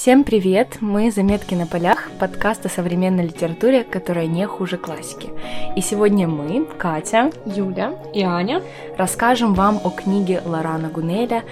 [0.00, 0.78] Всем привет!
[0.80, 5.28] Мы «Заметки на полях»— подкаст о современной литературе, которая не хуже классики.
[5.76, 8.62] И сегодня мы, Катя, Юля и Аня,
[8.96, 11.44] расскажем вам о книге Лорана Гунеля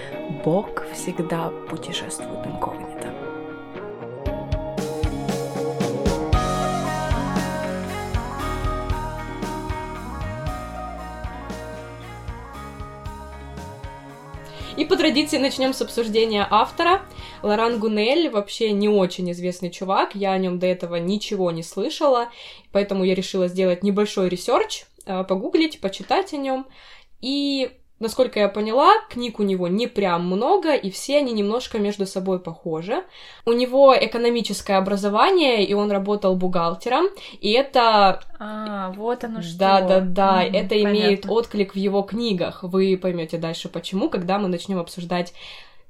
[0.43, 2.88] «Бог всегда путешествует инкогнито».
[14.79, 17.01] И по традиции начнем с обсуждения автора.
[17.43, 22.29] Лоран Гунель вообще не очень известный чувак, я о нем до этого ничего не слышала,
[22.71, 26.65] поэтому я решила сделать небольшой research, э, погуглить, почитать о нем.
[27.19, 32.05] И Насколько я поняла, книг у него не прям много, и все они немножко между
[32.05, 33.03] собой похожи.
[33.45, 37.07] У него экономическое образование, и он работал бухгалтером,
[37.41, 38.23] и это...
[38.39, 39.57] А, вот оно что.
[39.57, 40.91] Да, да, да, mm, это понятно.
[40.91, 42.63] имеет отклик в его книгах.
[42.63, 45.33] Вы поймете дальше почему, когда мы начнем обсуждать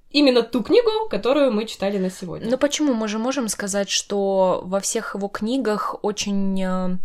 [0.09, 2.50] именно ту книгу, которую мы читали на сегодня.
[2.50, 2.94] Ну почему?
[2.94, 6.98] Мы же можем сказать, что во всех его книгах очень э,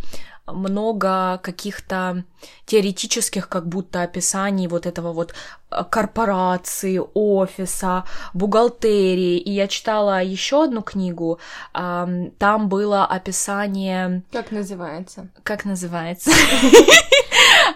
[0.47, 2.23] много каких-то
[2.65, 5.33] теоретических как будто описаний вот этого вот
[5.71, 9.37] э, корпорации, офиса, бухгалтерии.
[9.37, 11.39] И я читала еще одну книгу,
[11.73, 14.23] там было описание...
[14.31, 15.29] Как называется?
[15.43, 16.31] Как называется?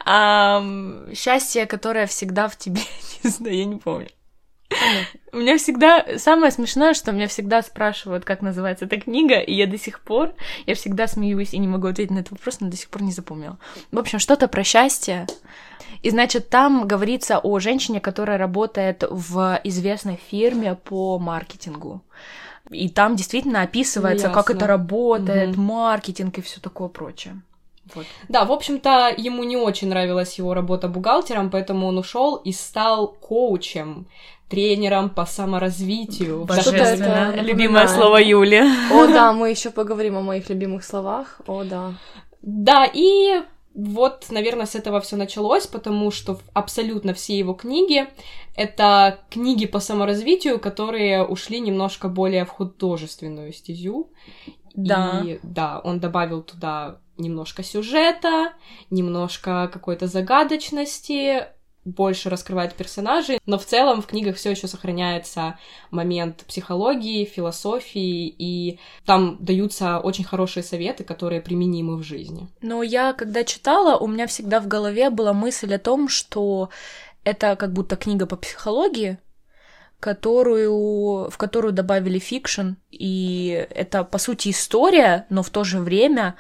[1.16, 2.82] Счастье, которое всегда в тебе.
[3.24, 4.10] Не знаю, я не помню.
[5.32, 6.06] У меня всегда...
[6.18, 10.34] Самое смешное, что меня всегда спрашивают, как называется эта книга, и я до сих пор...
[10.66, 13.12] Я всегда смеюсь и не могу ответить на этот вопрос, но до сих пор не
[13.12, 13.58] запомнила.
[13.92, 15.28] В общем, что-то про счастье.
[16.02, 22.02] И, значит, там говорится о женщине, которая работает в известной фирме по маркетингу.
[22.70, 25.62] И там действительно описывается, ну, как это работает, угу.
[25.62, 27.42] маркетинг и все такое прочее.
[27.96, 28.06] Вот.
[28.28, 33.08] Да, в общем-то, ему не очень нравилась его работа бухгалтером, поэтому он ушел и стал
[33.08, 34.08] коучем
[34.50, 36.46] тренером по саморазвитию.
[36.46, 37.36] Божественно.
[37.42, 38.62] Любимое слово Юли.
[38.92, 41.42] О, да, мы еще поговорим о моих любимых словах.
[41.48, 41.94] О, да.
[42.42, 43.42] Да, и
[43.76, 48.08] вот, наверное, с этого все началось, потому что абсолютно все его книги
[48.60, 54.10] это книги по саморазвитию, которые ушли немножко более в художественную стезю.
[54.86, 55.22] Да.
[55.24, 58.54] И да, он добавил туда немножко сюжета,
[58.90, 61.48] немножко какой-то загадочности,
[61.86, 65.58] больше раскрывает персонажей, но в целом в книгах все еще сохраняется
[65.92, 72.48] момент психологии, философии, и там даются очень хорошие советы, которые применимы в жизни.
[72.62, 76.70] Но я, когда читала, у меня всегда в голове была мысль о том, что
[77.24, 79.18] это как будто книга по психологии,
[80.00, 86.36] которую, в которую добавили fiction, и это, по сути, история, но в то же время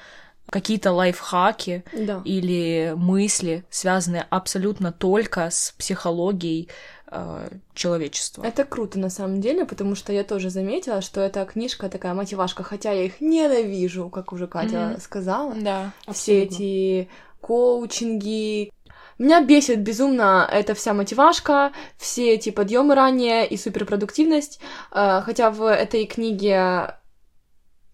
[0.50, 2.22] какие-то лайфхаки да.
[2.26, 6.70] или мысли, связанные абсолютно только с психологией
[7.12, 8.44] э, человечества.
[8.44, 12.64] Это круто на самом деле, потому что я тоже заметила, что эта книжка такая мотивашка,
[12.64, 15.02] хотя я их ненавижу, как уже Катя mm-hmm.
[15.02, 15.54] сказала.
[15.56, 15.92] Да.
[16.12, 16.56] Все абсолютно.
[16.56, 17.10] эти
[17.42, 18.72] коучинги,
[19.20, 24.60] меня бесит безумно эта вся мотивашка, все эти подъемы ранее и суперпродуктивность.
[24.92, 26.96] Э, хотя в этой книге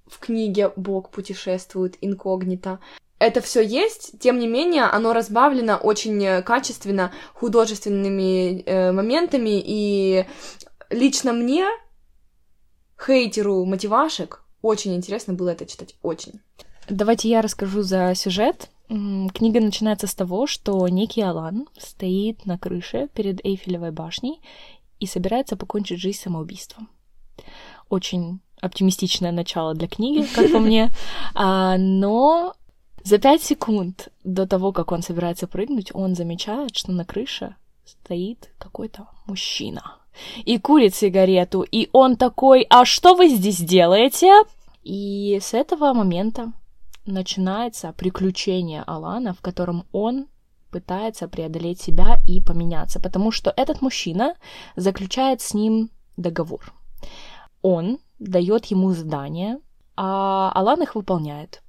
[0.08, 2.80] в книге Бог путешествует инкогнито.
[3.18, 10.26] Это все есть, тем не менее, оно разбавлено очень качественно художественными э, моментами, и
[10.90, 11.66] лично мне,
[13.04, 16.42] хейтеру мотивашек, очень интересно было это читать, очень.
[16.90, 18.70] Давайте я расскажу за сюжет.
[18.88, 24.42] Книга начинается с того, что некий Алан стоит на крыше перед Эйфелевой башней
[25.00, 26.90] и собирается покончить жизнь самоубийством.
[27.90, 30.92] Очень оптимистичное начало для книги, как по мне.
[31.38, 32.54] А, но
[33.04, 38.52] за пять секунд до того, как он собирается прыгнуть, он замечает, что на крыше стоит
[38.58, 39.98] какой-то мужчина
[40.46, 44.32] и курит сигарету, и он такой, а что вы здесь делаете?
[44.84, 46.54] И с этого момента
[47.06, 50.28] начинается приключение Алана, в котором он
[50.72, 54.36] пытается преодолеть себя и поменяться, потому что этот мужчина
[54.76, 56.74] заключает с ним договор.
[57.62, 59.60] Он дает ему задание,
[59.96, 61.64] а Алан их выполняет,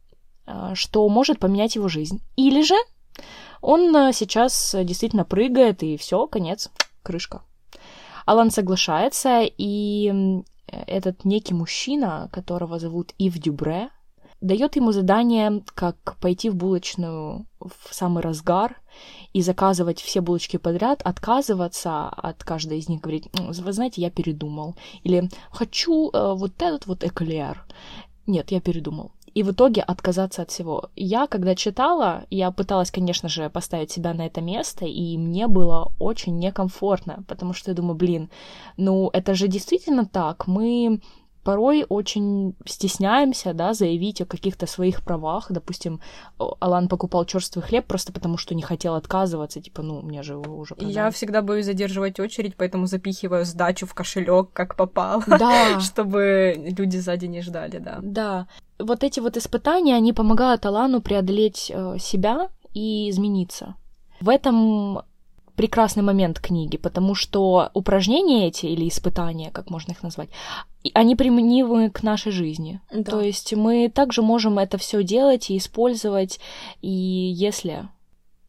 [0.47, 2.21] а, что может поменять его жизнь.
[2.37, 2.75] Или же
[3.61, 6.71] он а, сейчас действительно прыгает, и все, конец,
[7.03, 7.43] крышка.
[8.25, 13.91] Алан соглашается, и этот некий мужчина, которого зовут Ив Дюбре,
[14.41, 18.81] дает ему задание, как пойти в булочную в самый разгар
[19.33, 24.77] и заказывать все булочки подряд, отказываться от каждой из них, говорить, вы знаете, я передумал.
[25.03, 27.65] Или хочу э, вот этот вот эклер.
[28.27, 29.13] Нет, я передумал.
[29.35, 30.89] И в итоге отказаться от всего.
[30.97, 35.93] Я, когда читала, я пыталась, конечно же, поставить себя на это место, и мне было
[35.99, 38.31] очень некомфортно, потому что я думаю, блин,
[38.79, 40.47] ну это же действительно так.
[40.47, 41.03] Мы
[41.47, 45.47] порой очень стесняемся, да, заявить о каких-то своих правах.
[45.49, 46.01] Допустим,
[46.39, 50.59] Алан покупал черствый хлеб просто потому, что не хотел отказываться, типа, ну, мне же его
[50.59, 50.93] уже продали.
[50.93, 55.79] Я всегда боюсь задерживать очередь, поэтому запихиваю сдачу в кошелек, как попало, Да.
[55.93, 57.99] чтобы люди сзади не ждали, да.
[58.03, 58.47] Да.
[58.81, 63.77] Вот эти вот испытания, они помогают Алану преодолеть э, себя и измениться.
[64.21, 65.03] В этом
[65.57, 70.29] прекрасный момент книги, потому что упражнения эти или испытания, как можно их назвать,
[70.95, 72.81] они применимы к нашей жизни.
[72.93, 73.11] Да.
[73.11, 76.39] То есть мы также можем это все делать и использовать,
[76.83, 77.89] и если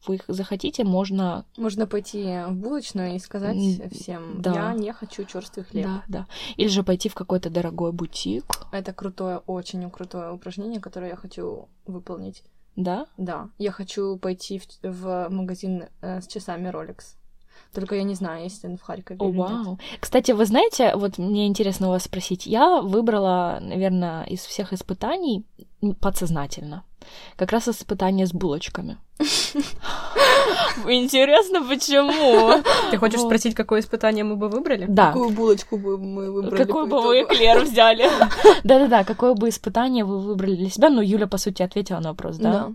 [0.08, 1.46] вы захотите, можно...
[1.58, 3.58] Можно пойти в булочную и сказать
[3.92, 4.54] всем, да.
[4.54, 5.86] я не хочу черствый хлеб.
[5.86, 6.28] Да, да.
[6.56, 11.68] Или же пойти в какой-то дорогой бутик, Это крутое, очень крутое упражнение, которое я хочу
[11.86, 12.44] выполнить.
[12.78, 13.08] Да?
[13.18, 17.16] Да, я хочу пойти в, в магазин э, с часами Rolex.
[17.74, 19.50] Только я не знаю, есть он в Харькове О, или нет.
[19.50, 19.80] вау.
[20.00, 22.46] Кстати, вы знаете, вот мне интересно у вас спросить.
[22.46, 25.44] Я выбрала, наверное, из всех испытаний
[26.00, 26.84] подсознательно.
[27.36, 28.98] Как раз испытание с булочками.
[30.86, 32.62] Интересно, почему?
[32.92, 33.28] Ты хочешь Вот.
[33.28, 34.86] спросить, какое испытание мы бы выбрали?
[34.88, 35.08] Да.
[35.08, 36.64] Какую булочку бы мы выбрали?
[36.64, 38.10] Какой по бы вы эклер взяли?
[38.64, 40.90] Да-да-да, какое бы испытание вы выбрали для себя?
[40.90, 42.52] Ну, Юля, по сути, ответила на вопрос, да?
[42.52, 42.72] Да.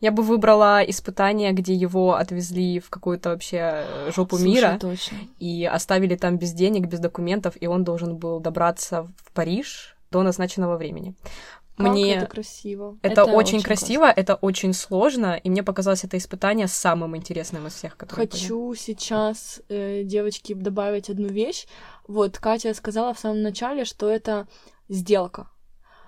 [0.00, 5.16] Я бы выбрала испытание, где его отвезли в какую-то вообще э, жопу Слушай, мира точно.
[5.38, 10.22] и оставили там без денег, без документов, и он должен был добраться в Париж до
[10.22, 11.14] назначенного времени.
[11.76, 12.98] Как Мне это красиво.
[13.02, 17.66] это, Это очень очень красиво, это очень сложно, и мне показалось это испытание самым интересным
[17.66, 18.40] из всех, которые были.
[18.40, 21.66] Хочу сейчас, э, девочки, добавить одну вещь.
[22.08, 24.48] Вот Катя сказала в самом начале, что это
[24.88, 25.50] сделка.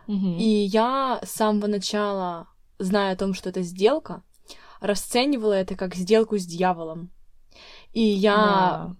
[0.06, 0.38] Мгм.
[0.38, 2.48] И я с самого начала,
[2.78, 4.22] зная о том, что это сделка,
[4.80, 7.10] расценивала это как сделку с дьяволом.
[7.92, 8.94] И я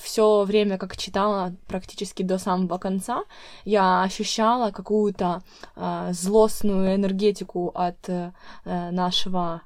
[0.00, 3.24] все время, как читала практически до самого конца,
[3.64, 5.42] я ощущала какую-то
[5.76, 8.32] э, злостную энергетику от э,
[8.64, 9.62] э, нашего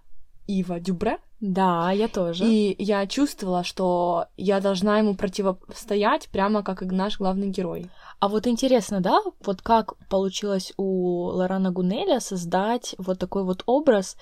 [0.46, 1.18] Ива Дюбре.
[1.40, 2.44] Да, я тоже.
[2.44, 7.90] И я чувствовала, что я должна ему противостоять, прямо как и наш главный герой.
[8.20, 14.16] А вот интересно, да, вот как получилось у Лорана Гунеля создать вот такой вот образ,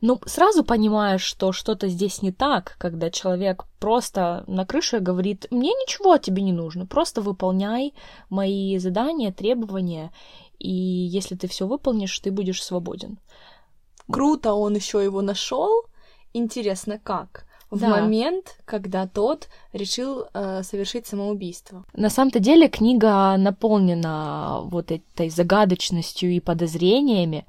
[0.00, 5.70] ну, сразу понимаешь, что что-то здесь не так, когда человек просто на крыше говорит, мне
[5.70, 7.94] ничего от тебе не нужно, просто выполняй
[8.30, 10.10] мои задания, требования,
[10.58, 13.18] и если ты все выполнишь, ты будешь свободен.
[14.10, 15.84] Круто он еще его нашел.
[16.32, 17.46] Интересно, как?
[17.70, 17.88] В Да.
[17.88, 21.84] момент, когда тот решил э, совершить самоубийство.
[21.94, 27.46] На самом-то деле книга наполнена вот этой загадочностью и подозрениями,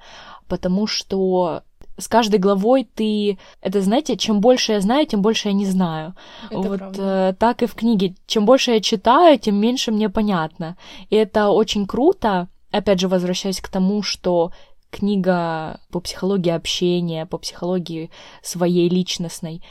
[0.47, 1.63] потому что
[2.01, 3.37] с каждой главой ты...
[3.61, 6.15] Это, знаете, чем больше я знаю, тем больше я не знаю.
[6.49, 7.29] Это вот правда.
[7.29, 8.15] э, так и в книге.
[8.25, 10.77] Чем больше я читаю, тем меньше мне понятно.
[11.09, 12.49] И это очень круто.
[12.71, 14.51] Опять же, возвращаясь к тому, что
[14.89, 18.11] книга по психологии общения, по психологии
[18.41, 19.61] своей личностной,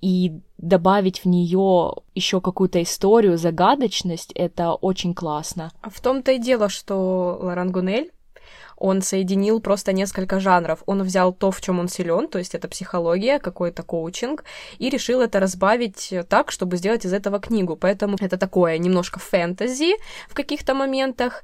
[0.00, 5.72] и добавить в нее еще какую-то историю, загадочность, это очень классно.
[5.82, 8.12] А в том-то и дело, что Лоран Гунель,
[8.76, 10.82] он соединил просто несколько жанров.
[10.86, 14.44] Он взял то, в чем он силен, то есть это психология, какой-то коучинг,
[14.78, 17.76] и решил это разбавить так, чтобы сделать из этого книгу.
[17.76, 19.96] Поэтому это такое немножко фэнтези
[20.28, 21.42] в каких-то моментах.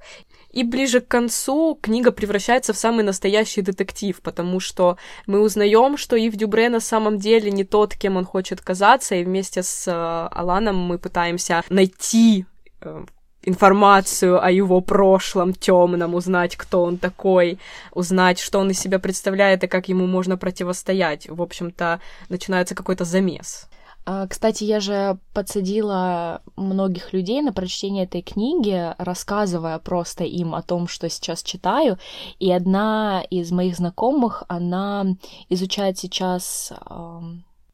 [0.55, 4.97] И ближе к концу книга превращается в самый настоящий детектив, потому что
[5.27, 9.25] мы узнаем, что Ив Дюбре на самом деле не тот, кем он хочет казаться, и
[9.25, 9.93] вместе с э,
[10.31, 12.47] Аланом мы пытаемся найти
[12.83, 13.05] э,
[13.45, 17.59] информацию о его прошлом темном, узнать, кто он такой,
[17.93, 21.29] узнать, что он из себя представляет и как ему можно противостоять.
[21.29, 23.69] В общем-то, начинается какой-то замес.
[24.07, 30.63] А, Кстати, я же подсадила многих людей на прочтение этой книги, рассказывая просто им о
[30.63, 31.99] том, что сейчас читаю.
[32.39, 35.07] И одна из моих знакомых, она
[35.49, 36.73] изучает сейчас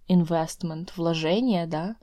[0.06, 1.94] инвестмент, вложение, да,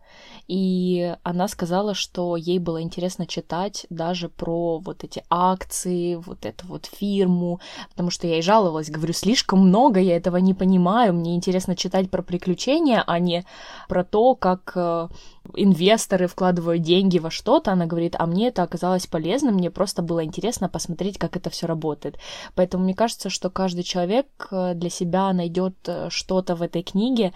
[0.47, 6.67] и она сказала, что ей было интересно читать даже про вот эти акции, вот эту
[6.67, 7.59] вот фирму,
[7.89, 12.09] потому что я ей жаловалась, говорю, слишком много, я этого не понимаю, мне интересно читать
[12.09, 13.45] про приключения, а не
[13.89, 15.09] про то, как э,
[15.55, 20.23] инвесторы вкладывают деньги во что-то, она говорит, а мне это оказалось полезно, мне просто было
[20.23, 22.17] интересно посмотреть, как это все работает.
[22.55, 27.33] Поэтому мне кажется, что каждый человек э, для себя найдет э, что-то в этой книге,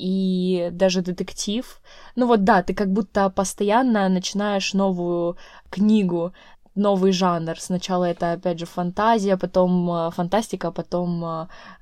[0.00, 1.80] и даже детектив.
[2.16, 5.36] Ну вот да, ты как будто постоянно начинаешь новую
[5.70, 6.32] книгу,
[6.74, 7.60] новый жанр.
[7.60, 11.24] Сначала это, опять же, фантазия, потом э, фантастика, потом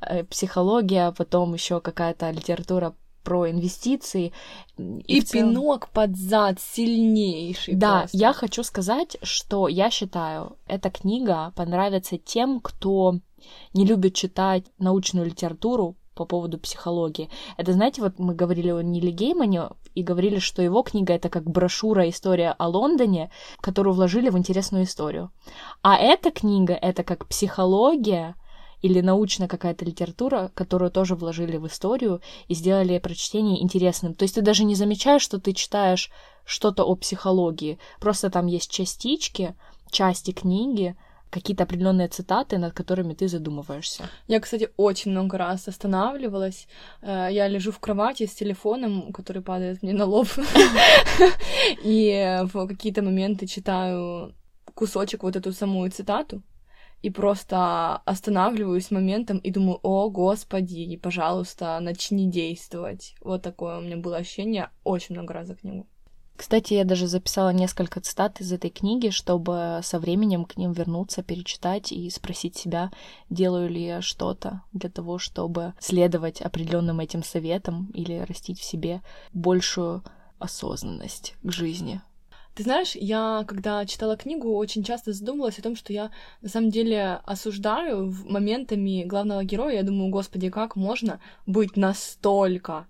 [0.00, 4.32] э, психология, потом еще какая-то литература про инвестиции.
[4.78, 5.50] И, и целом...
[5.50, 7.74] пинок под зад сильнейший.
[7.74, 8.16] Да, просто.
[8.16, 13.20] я хочу сказать, что я считаю, эта книга понравится тем, кто
[13.74, 17.30] не любит читать научную литературу по поводу психологии.
[17.56, 21.44] Это, знаете, вот мы говорили о Ниле Геймане и говорили, что его книга— это как
[21.44, 25.30] брошюра «История о Лондоне», которую вложили в интересную историю.
[25.82, 28.34] А эта книга— это как психология,
[28.82, 34.14] или научная какая-то литература, которую тоже вложили в историю и сделали прочтение интересным.
[34.14, 36.10] То есть ты даже не замечаешь, что ты читаешь
[36.44, 37.78] что-то о психологии.
[38.00, 39.54] Просто там есть частички,
[39.90, 40.96] части книги,
[41.30, 44.04] какие-то определенные цитаты, над которыми ты задумываешься.
[44.28, 46.66] Я, кстати, очень много раз останавливалась.
[47.02, 50.28] Э, я лежу в кровати с телефоном, который падает мне на лоб,
[51.84, 54.34] и в какие-то моменты читаю
[54.74, 56.42] кусочек вот эту самую цитату,
[57.02, 63.14] и просто останавливаюсь моментом и думаю, о, господи, пожалуйста, начни действовать.
[63.20, 65.86] Вот такое у меня было ощущение очень много раз за книгу.
[66.38, 71.24] Кстати, я даже записала несколько цитат из этой книги, чтобы со временем к ним вернуться,
[71.24, 72.92] перечитать и спросить себя,
[73.28, 79.02] делаю ли я что-то для того, чтобы следовать определенным этим советам или растить в себе
[79.32, 80.04] большую
[80.38, 82.00] осознанность к жизни.
[82.54, 86.70] Ты знаешь, я, когда читала книгу, очень часто задумывалась о том, что я на самом
[86.70, 89.74] деле осуждаю моментами главного героя.
[89.74, 92.86] Я думаю, господи, как можно быть настолько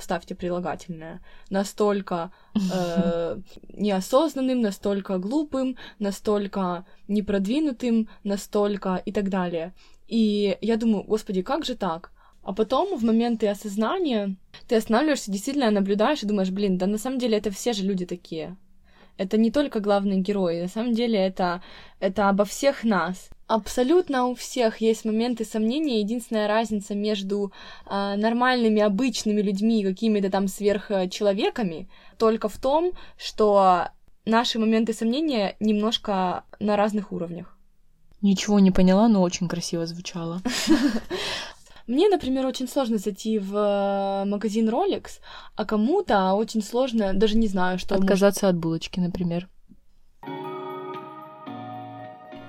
[0.00, 3.38] вставьте прилагательное, настолько э,
[3.68, 9.74] неосознанным, настолько глупым, настолько непродвинутым, настолько и так далее.
[10.08, 12.12] И я думаю, господи, как же так?
[12.42, 17.18] А потом, в моменты осознания, ты останавливаешься, действительно наблюдаешь и думаешь, блин, да на самом
[17.18, 18.56] деле это все же люди такие.
[19.16, 21.62] Это не только главный герой, на самом деле это,
[22.00, 23.30] это обо всех нас.
[23.46, 26.00] Абсолютно у всех есть моменты сомнения.
[26.00, 27.52] Единственная разница между
[27.86, 33.88] э, нормальными, обычными людьми и какими-то там сверхчеловеками только в том, что
[34.24, 37.56] наши моменты сомнения немножко на разных уровнях.
[38.22, 40.42] Ничего не поняла, но очень красиво звучало.
[41.90, 45.18] Мне, например, очень сложно зайти в э, магазин Rolex,
[45.56, 47.96] а кому-то очень сложно, даже не знаю, что...
[47.96, 48.54] Отказаться может...
[48.54, 49.48] от булочки, например.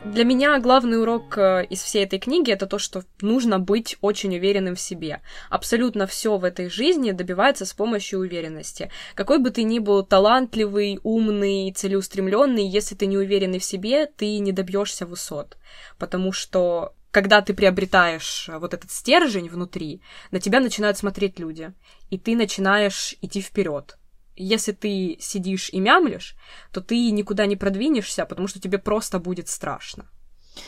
[0.05, 4.36] Для меня главный урок э, из всей этой книги это то, что нужно быть очень
[4.36, 5.21] уверенным в себе.
[5.50, 8.91] Абсолютно все в этой жизни добивается с помощью уверенности.
[9.15, 14.38] Какой бы ты ни был талантливый, умный, целеустремленный, если ты не уверенный в себе, ты
[14.38, 15.57] не добьешься высот.
[15.98, 20.01] Потому что когда ты приобретаешь э, вот этот стержень внутри,
[20.32, 21.74] на тебя начинают смотреть люди,
[22.10, 23.98] и ты начинаешь идти вперед.
[24.36, 26.36] Если ты сидишь и мямлишь,
[26.72, 30.10] то ты никуда не продвинешься, потому что тебе просто будет страшно.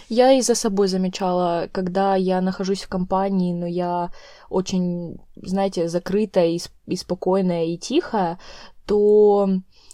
[0.10, 4.12] Я и за собой замечала, когда я нахожусь в компании, но я
[4.50, 8.40] очень, знаете, закрытая и, и спокойная и тихая,
[8.86, 9.50] то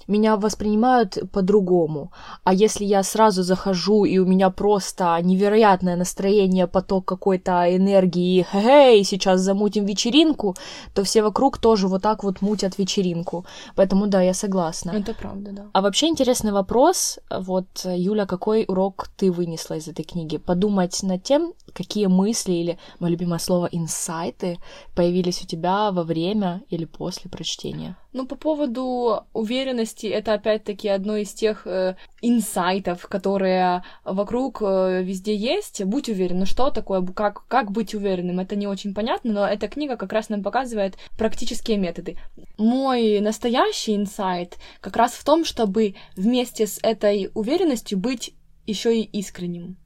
[0.10, 2.12] меня воспринимают по-другому.
[2.44, 9.04] А если я сразу захожу, и у меня просто невероятное настроение, поток какой-то энергии, хе-хей,
[9.04, 10.56] сейчас замутим вечеринку,
[10.94, 13.46] то все вокруг тоже вот так вот мутят вечеринку.
[13.76, 14.92] Поэтому да, я согласна.
[14.92, 15.66] Это правда, да.
[15.74, 17.20] А вообще интересный вопрос.
[17.30, 20.38] Вот, Юля, какой урок ты вынесла из этой книги?
[20.38, 24.58] Подумать над тем, какие мысли или, мое любимое слово, инсайты
[24.96, 27.96] появились у тебя во время или после прочтения?
[28.12, 35.36] Ну, по поводу уверенности, это опять-таки одно из тех э, инсайтов, которые вокруг э, везде
[35.36, 35.84] есть.
[35.84, 39.68] Будь уверен, ну что такое, как, как быть уверенным, это не очень понятно, но эта
[39.68, 42.18] книга как раз нам показывает практические методы.
[42.58, 48.34] Мой настоящий инсайт как раз в том, чтобы вместе с этой уверенностью быть
[48.66, 49.78] еще и искренним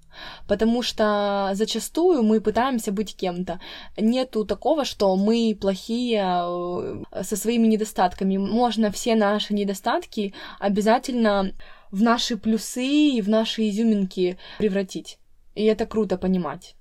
[0.47, 3.59] потому что зачастую мы пытаемся быть кем-то.
[3.97, 8.37] Нету такого, что мы плохие э, со своими недостатками.
[8.37, 11.53] Можно все наши недостатки обязательно
[11.91, 15.19] в наши плюсы и в наши изюминки превратить.
[15.55, 16.75] И это круто понимать.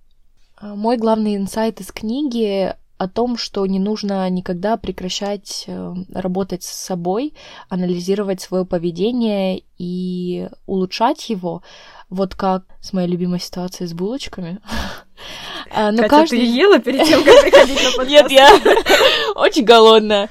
[0.57, 6.63] А, мой главный инсайт из книги о том, что не нужно никогда прекращать э, работать
[6.63, 7.35] с собой,
[7.69, 11.63] анализировать свое поведение и улучшать его,
[12.11, 14.61] вот как с моей любимой ситуацией с булочками.
[15.75, 16.41] А, но Катя, каждый...
[16.41, 18.11] ты ела перед тем, как приходить на подкаст?
[18.11, 18.51] Нет, я
[19.37, 20.29] очень голодная.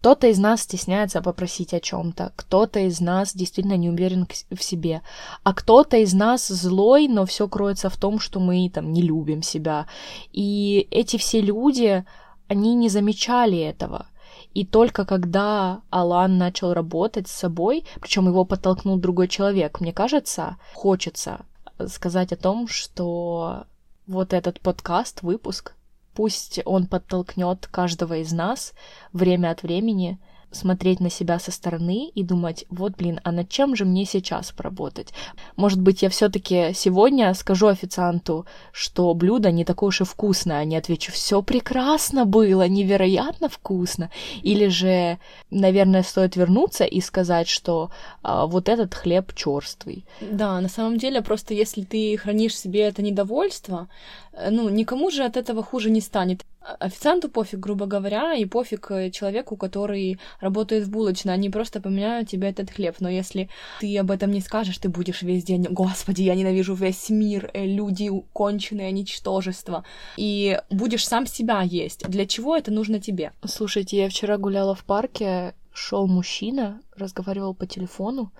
[0.00, 5.02] Кто-то из нас стесняется попросить о чем-то, кто-то из нас действительно не уверен в себе,
[5.42, 9.42] а кто-то из нас злой, но все кроется в том, что мы там не любим
[9.42, 9.86] себя.
[10.32, 12.06] И эти все люди,
[12.48, 14.06] они не замечали этого.
[14.54, 20.56] И только когда Алан начал работать с собой, причем его подтолкнул другой человек, мне кажется,
[20.72, 21.44] хочется
[21.88, 23.64] сказать о том, что
[24.06, 25.74] вот этот подкаст, выпуск,
[26.14, 28.72] Пусть он подтолкнет каждого из нас
[29.12, 30.18] время от времени
[30.52, 34.52] смотреть на себя со стороны и думать, вот, блин, а над чем же мне сейчас
[34.52, 35.12] поработать?
[35.56, 40.64] Может быть, я все-таки сегодня скажу официанту, что блюдо не такое уж и вкусное, а
[40.64, 44.10] не отвечу, все прекрасно было, невероятно вкусно.
[44.42, 45.18] Или же,
[45.50, 47.90] наверное, стоит вернуться и сказать, что
[48.22, 50.04] а, вот этот хлеб черствый.
[50.20, 53.88] Да, на самом деле, просто если ты хранишь себе это недовольство,
[54.32, 56.44] э, ну, никому же от этого хуже не станет.
[56.60, 61.32] Официанту пофиг, грубо говоря, и пофиг э, человеку, который работает в булочной.
[61.32, 62.96] Они просто поменяют тебе этот хлеб.
[63.00, 63.48] Но если
[63.80, 67.64] ты об этом не скажешь, ты будешь весь день, господи, я ненавижу весь мир, э,
[67.64, 69.84] люди конченые, ничтожество.
[70.16, 72.06] И будешь сам себя есть.
[72.06, 73.32] Для чего это нужно тебе?
[73.44, 78.32] Слушайте, я вчера гуляла в парке, шел мужчина, разговаривал по телефону,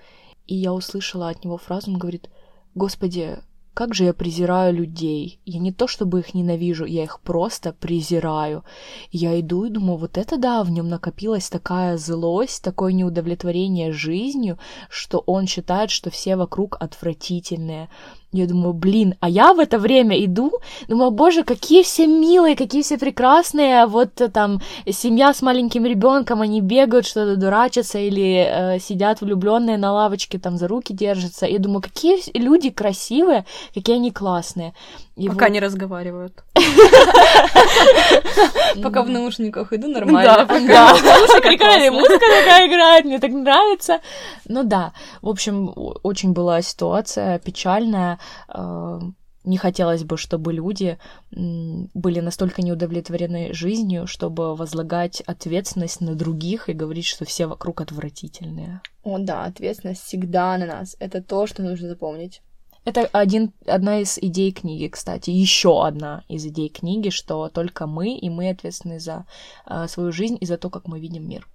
[0.47, 2.29] и я услышала от него фразу, он говорит,
[2.75, 3.39] господи,
[3.75, 5.41] как же я презираю людей.
[5.45, 8.65] Я не то чтобы их ненавижу, я их просто презираю.
[9.13, 14.59] Я иду и думаю, вот это да, в нем накопилась такая злость, такое неудовлетворение жизнью,
[14.89, 17.89] что он считает, что все вокруг отвратительные.
[18.33, 20.53] Я думаю, блин, а я в это время иду,
[20.87, 26.41] думаю, боже, какие все милые, какие все прекрасные, вот э, там семья с маленьким ребенком,
[26.41, 31.47] они бегают, что-то дурачатся или э, сидят влюбленные на лавочке, там за руки держатся.
[31.47, 34.75] Я думаю, какие люди красивые, какие они классные.
[35.17, 35.53] И Пока вот...
[35.53, 36.33] не разговаривают.
[38.83, 40.47] Пока в наушниках иду нормально.
[40.47, 40.97] Да,
[41.43, 43.99] какая музыка такая играет, мне так нравится.
[44.47, 45.73] Ну да, в общем,
[46.05, 48.20] очень была ситуация печальная.
[48.49, 49.01] Э,
[49.45, 50.99] не хотелось бы, чтобы люди
[51.31, 58.83] были настолько неудовлетворены жизнью, чтобы возлагать ответственность на других и говорить, что все вокруг отвратительные.
[59.03, 60.97] О да, ответственность всегда на нас.
[61.01, 62.43] Это то, что нужно запомнить.
[62.85, 68.17] Это один, одна из идей книги, кстати, еще одна из идей книги, что только мы,
[68.17, 69.27] и мы ответственны за
[69.67, 71.47] э, свою жизнь и за то, как мы видим мир.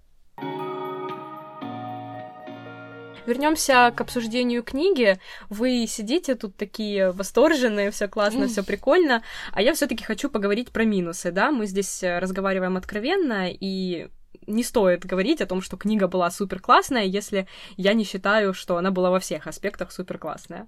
[3.25, 5.19] Вернемся к обсуждению книги.
[5.49, 10.83] Вы сидите тут такие восторженные, все классно, все прикольно, а я все-таки хочу поговорить про
[10.83, 11.51] минусы, да?
[11.51, 14.09] Мы здесь э, разговариваем откровенно, и
[14.47, 17.47] не стоит говорить о том, что книга была супер классная, если
[17.77, 20.67] я не считаю, что она была во всех аспектах супер классная.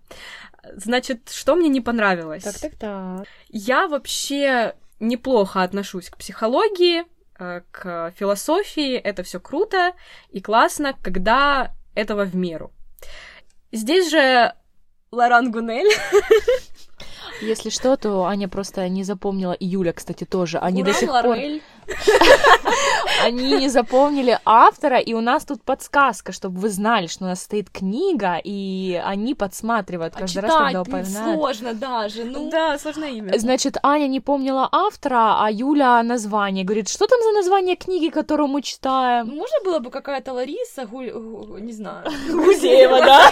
[0.75, 2.43] Значит, что мне не понравилось?
[2.43, 3.27] Так, так, так.
[3.49, 7.03] Я вообще неплохо отношусь к психологии,
[7.39, 8.95] э, к философии.
[8.95, 9.93] Это все круто
[10.29, 12.71] и классно, когда этого в меру.
[13.71, 14.53] Здесь же
[15.11, 15.91] Лоран Гунель
[17.41, 20.57] Если что, то Аня просто не запомнила, и Юля, кстати, тоже.
[20.57, 21.37] Они Ура, до сих пор...
[23.27, 27.41] Они не запомнили автора, и у нас тут подсказка, чтобы вы знали, что у нас
[27.41, 31.35] стоит книга, и они подсматривают а каждый раз, когда упоминают.
[31.35, 32.49] сложно даже, ну...
[32.49, 33.37] Да, сложное имя.
[33.37, 36.63] Значит, Аня не помнила автора, а Юля название.
[36.63, 39.27] Говорит, что там за название книги, которую мы читаем?
[39.27, 41.11] Ну, можно было бы какая-то Лариса, Гуль...
[41.61, 42.05] не знаю.
[42.31, 43.31] Гузеева, да?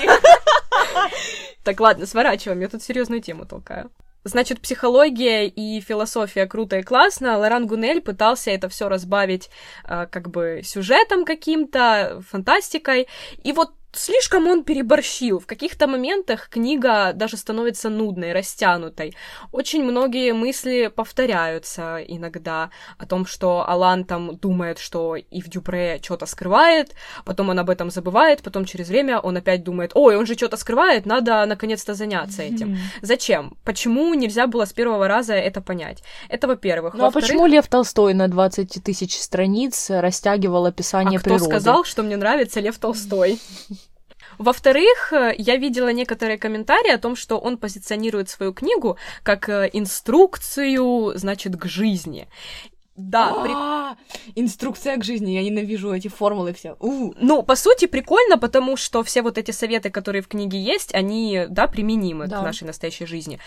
[1.64, 3.90] Так, ладно, сворачиваем, я тут серьезную тему толкаю.
[4.28, 7.38] Значит, психология и философия круто и классно.
[7.38, 9.52] Лоран Гунель пытался это все разбавить
[9.88, 13.08] э, как бы сюжетом каким-то, фантастикой.
[13.44, 15.40] И вот слишком он переборщил.
[15.40, 19.16] В каких-то моментах книга даже становится нудной, растянутой.
[19.52, 26.00] Очень многие мысли повторяются иногда о том, что Алан там думает, что и в Дюпре
[26.02, 26.94] что-то скрывает,
[27.26, 30.58] потом он об этом забывает, потом через время он опять думает, ой, он же что-то
[30.58, 32.74] скрывает, надо наконец-то заняться этим.
[32.74, 32.78] Mm-hmm.
[33.02, 33.58] Зачем?
[33.64, 36.04] Почему нельзя было с первого раза это понять?
[36.30, 36.94] Это во-первых.
[36.94, 41.46] Ну а почему Лев Толстой на 20 тысяч страниц растягивал описание а природы?
[41.46, 43.40] кто сказал, что мне нравится Лев Толстой?
[44.38, 49.70] Во-вторых, э, я видела некоторые комментарии о том, что он позиционирует свою книгу как э,
[49.74, 52.28] инструкцию, значит, к жизни.
[52.96, 54.42] Да, при...
[54.42, 55.32] инструкция к жизни.
[55.32, 56.78] Я ненавижу эти формулы все.
[56.80, 57.14] У.
[57.20, 61.46] Ну, по сути, прикольно, потому что все вот эти советы, которые в книге есть, они,
[61.50, 62.40] да, применимы да.
[62.40, 63.40] к нашей настоящей жизни.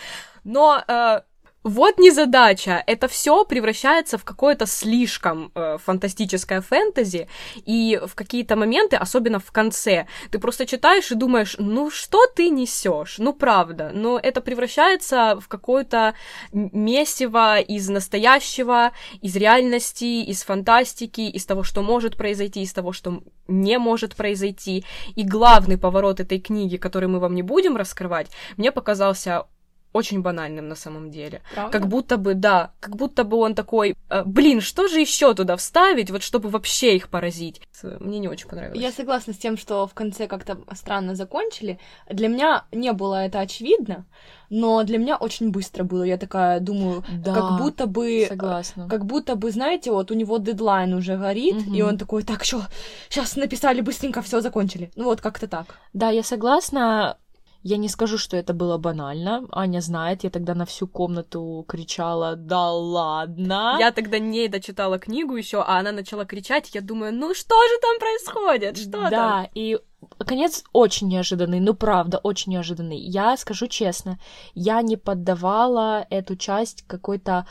[0.43, 1.21] Но э,
[1.63, 2.83] вот незадача.
[2.87, 7.27] Это все превращается в какое-то слишком э, фантастическое фэнтези,
[7.65, 12.49] и в какие-то моменты, особенно в конце, ты просто читаешь и думаешь, ну что ты
[12.49, 13.17] несешь?
[13.17, 13.91] Ну правда.
[13.93, 16.13] Но это превращается в какое-то
[16.51, 18.91] месиво из настоящего,
[19.21, 24.85] из реальности, из фантастики, из того, что может произойти, из того, что не может произойти.
[25.15, 29.45] И главный поворот этой книги, который мы вам не будем раскрывать, мне показался
[29.93, 31.41] очень банальным на самом деле.
[31.53, 31.71] Правда?
[31.79, 35.55] Как будто бы, да, как будто бы он такой, э, блин, что же еще туда
[35.55, 37.61] вставить, вот чтобы вообще их поразить.
[37.99, 38.79] Мне не очень понравилось.
[38.79, 41.79] Я согласна с тем, что в конце как-то странно закончили.
[42.09, 44.05] Для меня не было это очевидно,
[44.49, 46.03] но для меня очень быстро было.
[46.03, 48.25] Я такая думаю, Да, как будто бы...
[48.29, 48.87] Согласна.
[48.89, 51.73] Как будто бы, знаете, вот у него дедлайн уже горит, Мгм.
[51.75, 52.61] и он такой, так, что,
[53.09, 54.91] сейчас написали быстренько, все закончили.
[54.95, 55.65] Ну вот как-то так.
[55.93, 57.17] Да, я согласна.
[57.61, 59.45] Я не скажу, что это было банально.
[59.51, 65.35] Аня знает, я тогда на всю комнату кричала «Да ладно!» Я тогда не дочитала книгу
[65.35, 66.73] еще, а она начала кричать.
[66.73, 68.77] Я думаю, ну что же там происходит?
[68.77, 69.09] Что там?
[69.09, 69.77] Да, и
[70.19, 72.97] конец очень неожиданный, ну правда, очень неожиданный.
[72.97, 74.19] Я скажу честно,
[74.53, 77.45] я не поддавала эту часть какой-то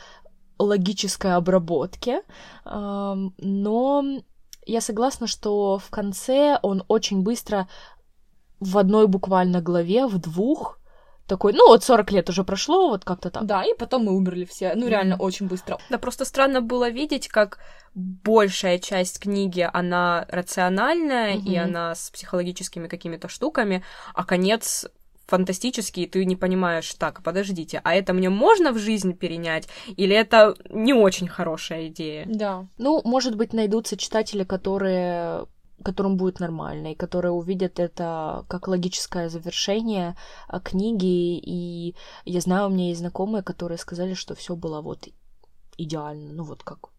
[0.57, 2.23] логической обработке,
[2.65, 4.03] но
[4.65, 7.67] я согласна, что в конце он очень быстро
[8.59, 10.79] в одной буквально главе, в двух,
[11.27, 13.45] такой, ну вот 40 лет уже прошло, вот как-то так.
[13.45, 14.73] Да, и потом мы умерли все.
[14.75, 15.25] Ну, реально, Мгм.
[15.25, 15.77] очень быстро.
[15.89, 17.59] Да, просто странно было видеть, как
[17.93, 21.63] большая часть книги, она рациональная, и Мгм.
[21.63, 24.87] она с психологическими какими-то штуками, а конец
[25.27, 30.15] фантастический, и ты не понимаешь, так, подождите, а это мне можно в жизнь перенять, или
[30.15, 32.25] это не очень хорошая идея?
[32.27, 32.65] Да.
[32.79, 35.45] Ну, может быть, найдутся читатели, которые
[35.83, 40.15] которым будет нормально, и которые увидят это как логическое завершение
[40.47, 41.37] а, книги.
[41.37, 45.07] И я знаю, у меня есть знакомые, которые сказали, что все было вот
[45.77, 46.89] идеально, ну вот как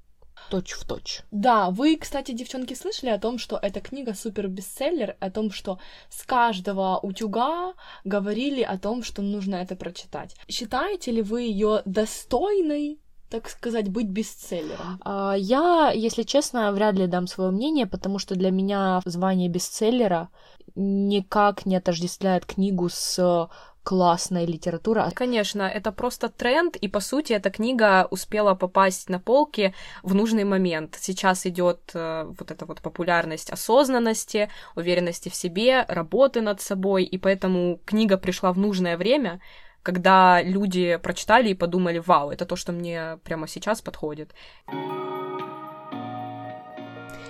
[0.49, 1.23] точь в точь.
[1.31, 5.79] Да, вы, кстати, девчонки, слышали о том, что эта книга супер бестселлер, о том, что
[6.09, 10.35] с каждого утюга говорили о том, что нужно это прочитать.
[10.49, 15.01] Считаете ли вы ее достойной, так сказать, быть бестселлером?
[15.05, 20.29] А, Я, если честно, вряд ли дам свое мнение, потому что для меня звание бестселлера
[20.75, 23.49] никак не отождествляет книгу с
[23.83, 25.11] классной литературой.
[25.15, 30.45] Конечно, это просто тренд, и по сути эта книга успела попасть на полки в нужный
[30.45, 30.99] момент.
[31.01, 37.19] Сейчас идет э, вот эта вот популярность осознанности, уверенности в себе, работы над собой, и
[37.19, 39.41] поэтому книга пришла в нужное время,
[39.83, 44.35] когда люди прочитали и подумали, вау, это то, что мне прямо сейчас подходит.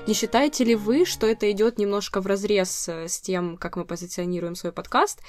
[0.07, 4.55] Не считаете ли вы, что это идет немножко в разрез с тем, как мы позиционируем
[4.55, 5.21] свой подкаст?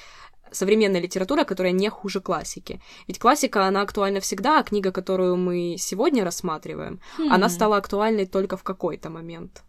[0.51, 2.81] Современная литература, которая не хуже классики.
[3.07, 7.31] Ведь классика, она актуальна всегда, а книга, которую мы сегодня рассматриваем, Хм.
[7.31, 9.63] она стала актуальной только в какой-то момент.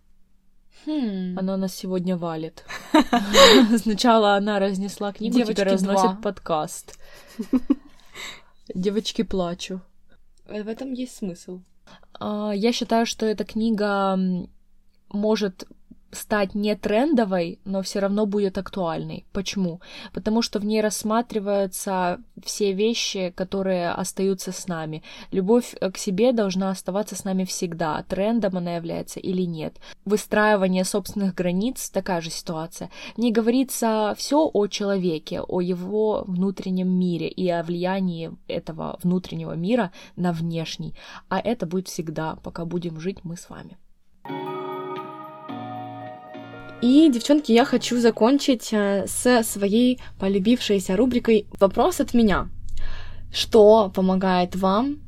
[0.87, 1.39] Хм.
[1.39, 2.65] Она нас сегодня валит.
[3.79, 6.21] Сначала она разнесла книгу, Девочки теперь разносит два.
[6.23, 6.99] подкаст.
[8.75, 9.81] Девочки плачу.
[10.47, 11.61] Э, В этом есть смысл.
[12.19, 14.19] А, Я считаю, что эта книга
[15.11, 15.65] может
[16.13, 19.27] стать не трендовой, но все равно будет актуальной.
[19.33, 19.81] Почему?
[20.13, 25.03] Потому что в ней рассматриваются все вещи, которые остаются с нами.
[25.31, 28.03] Любовь э, к себе должна оставаться с нами всегда.
[28.03, 29.79] Трендом она является или нет.
[30.05, 32.91] Выстраивание собственных границ такая же ситуация.
[33.15, 39.53] В ней говорится все о человеке, о его внутреннем мире и о влиянии этого внутреннего
[39.53, 40.95] мира на внешний.
[41.29, 43.79] А это будет всегда, пока будем жить мы с вами.
[46.83, 52.49] И, девчонки, я хочу закончить э, с своей полюбившейся рубрикой «Вопрос от меня».
[53.33, 54.99] Что помогает вам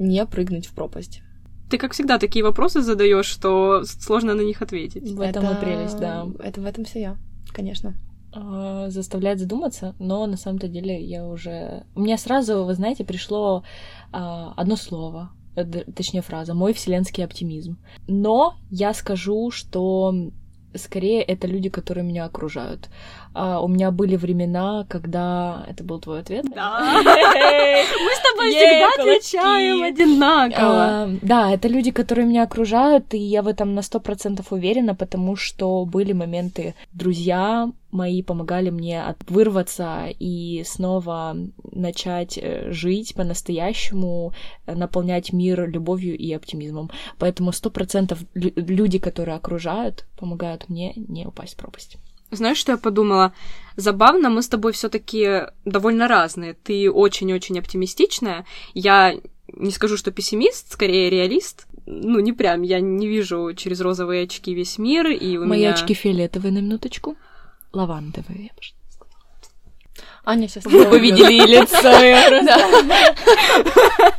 [0.00, 1.22] не прыгнуть в пропасть?
[1.70, 5.12] Ты, как всегда, такие вопросы задаешь, что сложно на них ответить.
[5.12, 6.26] В этом и прелесть, да.
[6.40, 7.16] Это в этом все я,
[7.52, 7.94] конечно.
[8.34, 11.86] А, Заставляет задуматься, но на самом-то деле я уже...
[11.94, 13.62] У меня сразу, вы знаете, пришло
[14.10, 17.78] а, одно слово, э, точнее фраза, мой вселенский оптимизм.
[18.08, 20.32] Но я скажу, что
[20.76, 22.88] скорее это люди, которые меня окружают.
[23.34, 25.64] А, у меня были времена, когда...
[25.68, 26.44] Это был твой ответ?
[26.54, 26.80] Да.
[27.02, 30.84] Мы с тобой всегда отвечаем одинаково.
[30.84, 34.94] А, да, это люди, которые меня окружают, и я в этом на сто процентов уверена,
[34.94, 41.36] потому что были моменты, друзья мои помогали мне вырваться и снова
[41.70, 44.32] начать э, жить по-настоящему,
[44.66, 46.90] э, наполнять мир любовью и оптимизмом.
[47.18, 51.98] Поэтому сто процентов лю- люди, которые окружают, помогают мне не упасть в пропасть.
[52.32, 53.34] Знаешь, что я подумала?
[53.76, 56.54] Забавно, мы с тобой все-таки довольно разные.
[56.54, 58.46] Ты очень-очень оптимистичная.
[58.72, 59.14] Я
[59.48, 61.66] не скажу, что пессимист, скорее реалист.
[61.84, 65.74] Ну, не прям, я не вижу через розовые очки весь мир, и у Мои меня...
[65.74, 67.16] очки фиолетовые на минуточку,
[67.72, 68.44] лавандовые.
[68.44, 68.60] я бы
[70.24, 70.64] Аня сейчас...
[70.64, 71.82] Вы видели лицо,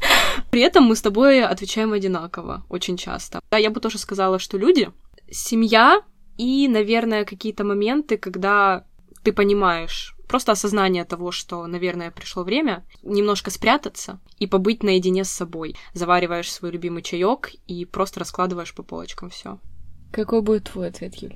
[0.52, 3.42] При этом мы с тобой отвечаем одинаково очень часто.
[3.50, 4.92] Да, я бы тоже сказала, что люди,
[5.32, 6.02] семья
[6.38, 8.86] и, наверное, какие-то моменты, когда
[9.24, 15.30] ты понимаешь Просто осознание того, что, наверное, пришло время немножко спрятаться и побыть наедине с
[15.30, 15.76] собой.
[15.94, 19.60] Завариваешь свой любимый чаек и просто раскладываешь по полочкам все.
[20.12, 21.36] Какой будет твой ответ, Юль?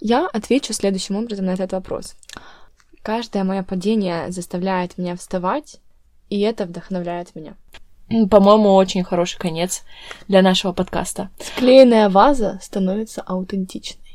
[0.00, 2.14] Я отвечу следующим образом на этот вопрос.
[3.02, 5.80] Каждое мое падение заставляет меня вставать,
[6.28, 7.56] и это вдохновляет меня.
[8.30, 9.82] По-моему, очень хороший конец
[10.28, 11.30] для нашего подкаста.
[11.40, 14.05] Склеенная ваза становится аутентичной.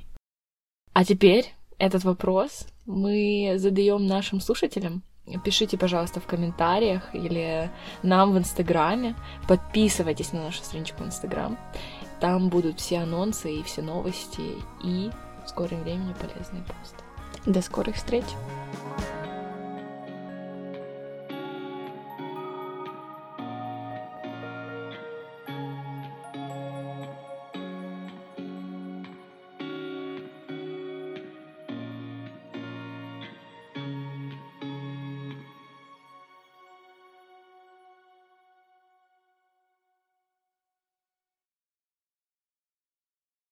[0.94, 5.04] А теперь этот вопрос мы задаем нашим слушателям.
[5.46, 7.72] Пишите, пожалуйста, в комментариях или
[8.04, 9.16] нам в Инстаграме.
[9.48, 11.58] Подписывайтесь на нашу страничку в Инстаграм.
[12.20, 14.42] Там будут все анонсы и все новости,
[14.84, 15.10] и
[15.46, 17.04] в скором времени полезные посты.
[17.46, 18.26] До скорых встреч!